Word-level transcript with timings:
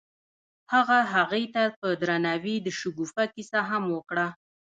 هغه 0.73 0.99
هغې 1.13 1.43
ته 1.53 1.63
په 1.79 1.87
درناوي 2.01 2.55
د 2.61 2.67
شګوفه 2.79 3.23
کیسه 3.35 3.59
هم 3.69 3.83
وکړه. 3.95 4.27